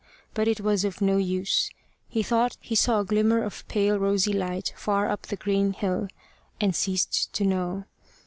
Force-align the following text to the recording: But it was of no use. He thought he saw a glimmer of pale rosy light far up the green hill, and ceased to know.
But 0.33 0.47
it 0.47 0.61
was 0.61 0.83
of 0.83 0.99
no 0.99 1.17
use. 1.17 1.69
He 2.09 2.23
thought 2.23 2.57
he 2.59 2.73
saw 2.73 3.01
a 3.01 3.05
glimmer 3.05 3.43
of 3.43 3.67
pale 3.67 3.99
rosy 3.99 4.33
light 4.33 4.73
far 4.75 5.07
up 5.07 5.27
the 5.27 5.35
green 5.35 5.73
hill, 5.73 6.07
and 6.59 6.75
ceased 6.75 7.31
to 7.33 7.43
know. 7.45 7.83